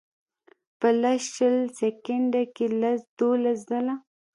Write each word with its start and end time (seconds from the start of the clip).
پۀ 0.79 0.89
لس 1.01 1.21
شل 1.35 1.57
سیکنډه 1.79 2.41
کښې 2.55 2.67
لس 2.81 2.99
دولس 3.17 3.59
ځله 3.69 3.95